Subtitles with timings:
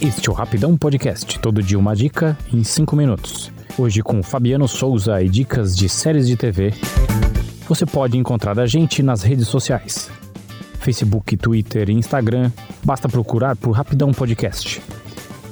[0.00, 3.52] Este é o Rapidão Podcast, todo dia uma dica em 5 minutos.
[3.78, 6.72] Hoje com Fabiano Souza e dicas de séries de TV.
[7.68, 10.10] Você pode encontrar a gente nas redes sociais.
[10.80, 12.50] Facebook, Twitter e Instagram,
[12.82, 14.80] basta procurar por Rapidão Podcast.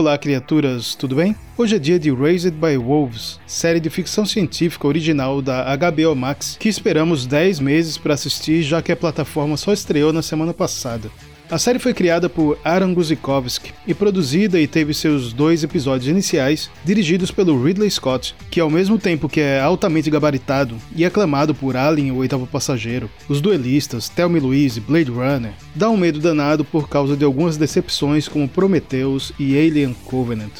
[0.00, 1.36] Olá, criaturas, tudo bem?
[1.58, 6.56] Hoje é dia de Raised by Wolves, série de ficção científica original da HBO Max,
[6.58, 11.10] que esperamos 10 meses para assistir, já que a plataforma só estreou na semana passada.
[11.50, 16.70] A série foi criada por Aaron Guzikovsky e produzida e teve seus dois episódios iniciais
[16.84, 21.76] dirigidos pelo Ridley Scott, que ao mesmo tempo que é altamente gabaritado e aclamado por
[21.76, 26.64] Alien, o oitavo passageiro, Os Duelistas, Thelma e Louise, Blade Runner, dá um medo danado
[26.64, 30.52] por causa de algumas decepções como Prometheus e Alien Covenant.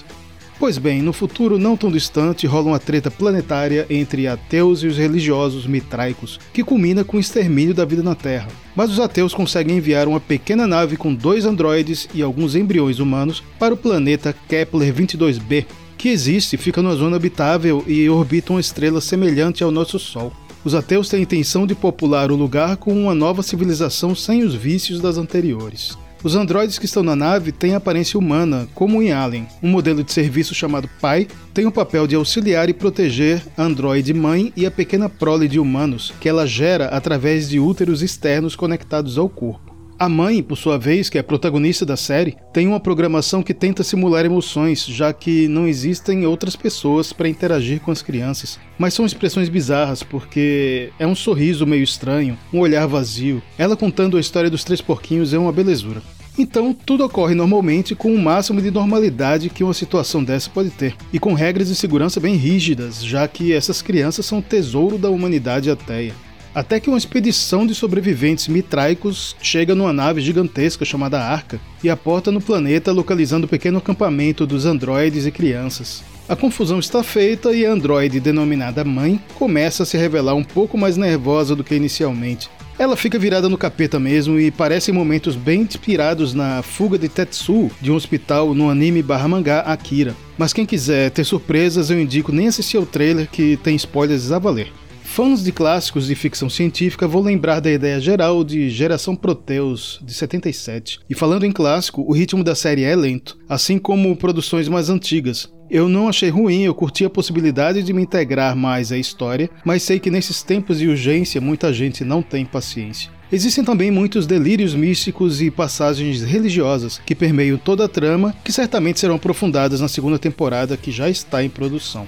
[0.61, 4.99] Pois bem, no futuro não tão distante rola uma treta planetária entre ateus e os
[4.99, 8.49] religiosos mitraicos, que culmina com o extermínio da vida na Terra.
[8.77, 13.43] Mas os ateus conseguem enviar uma pequena nave com dois androides e alguns embriões humanos
[13.59, 15.65] para o planeta Kepler 22b,
[15.97, 20.31] que existe, fica numa zona habitável e orbita uma estrela semelhante ao nosso Sol.
[20.63, 24.55] Os ateus têm a intenção de popular o lugar com uma nova civilização sem os
[24.55, 25.97] vícios das anteriores.
[26.23, 29.47] Os androides que estão na nave têm aparência humana, como em Alien.
[29.63, 34.13] Um modelo de serviço chamado Pai tem o papel de auxiliar e proteger a androide
[34.13, 39.17] mãe e a pequena prole de humanos que ela gera através de úteros externos conectados
[39.17, 39.70] ao corpo.
[40.01, 43.85] A mãe, por sua vez, que é protagonista da série, tem uma programação que tenta
[43.85, 48.59] simular emoções, já que não existem outras pessoas para interagir com as crianças.
[48.79, 53.43] Mas são expressões bizarras, porque é um sorriso meio estranho, um olhar vazio.
[53.59, 56.01] Ela contando a história dos três porquinhos é uma belezura.
[56.39, 60.95] Então, tudo ocorre normalmente com o máximo de normalidade que uma situação dessa pode ter,
[61.13, 65.71] e com regras de segurança bem rígidas, já que essas crianças são tesouro da humanidade
[65.71, 66.15] ateia.
[66.55, 72.33] Até que uma expedição de sobreviventes mitraicos chega numa nave gigantesca chamada Arca e aporta
[72.33, 76.03] no planeta localizando o pequeno acampamento dos androides e crianças.
[76.29, 80.77] A confusão está feita e a androide denominada Mãe começa a se revelar um pouco
[80.77, 82.51] mais nervosa do que inicialmente.
[82.79, 87.71] Ela fica virada no capeta mesmo e parece momentos bem inspirados na fuga de Tetsu
[87.81, 90.17] de um hospital no anime barra mangá Akira.
[90.39, 94.39] Mas quem quiser ter surpresas, eu indico nem assistir ao trailer que tem spoilers a
[94.39, 94.73] valer.
[95.13, 100.15] Fãs de clássicos de ficção científica vão lembrar da ideia geral de Geração Proteus, de
[100.15, 101.01] 77.
[101.11, 105.53] E falando em clássico, o ritmo da série é lento, assim como produções mais antigas.
[105.69, 109.83] Eu não achei ruim, eu curti a possibilidade de me integrar mais à história, mas
[109.83, 113.11] sei que nesses tempos de urgência muita gente não tem paciência.
[113.33, 119.01] Existem também muitos delírios místicos e passagens religiosas que permeiam toda a trama, que certamente
[119.01, 122.07] serão aprofundadas na segunda temporada que já está em produção.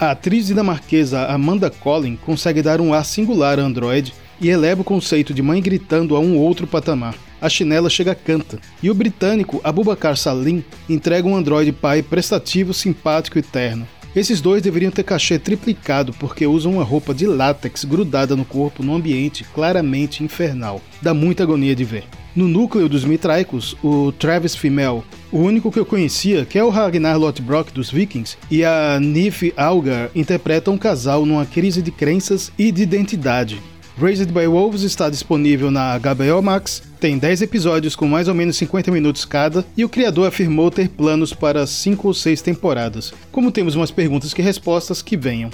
[0.00, 4.84] A atriz dinamarquesa Amanda Collin consegue dar um ar singular a Android e eleva o
[4.84, 7.14] conceito de mãe gritando a um outro patamar.
[7.38, 8.58] A chinela chega canta.
[8.82, 13.86] E o britânico Abubakar Salim entrega um androide pai prestativo, simpático e terno.
[14.16, 18.82] Esses dois deveriam ter cachê triplicado porque usam uma roupa de látex grudada no corpo
[18.82, 20.80] num ambiente claramente infernal.
[21.02, 22.04] Dá muita agonia de ver.
[22.34, 26.68] No núcleo dos mitraicos, o Travis Fimmel, o único que eu conhecia, que é o
[26.68, 32.52] Ragnar Lothbrok dos Vikings, e a Nif Algar interpretam um casal numa crise de crenças
[32.56, 33.60] e de identidade.
[34.00, 38.56] Raised by Wolves está disponível na HBO Max, tem 10 episódios com mais ou menos
[38.56, 43.12] 50 minutos cada, e o criador afirmou ter planos para 5 ou 6 temporadas.
[43.32, 45.50] Como temos umas perguntas que respostas, que venham.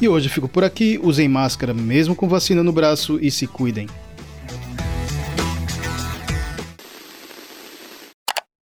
[0.00, 3.86] E hoje fico por aqui, usem máscara mesmo com vacina no braço e se cuidem.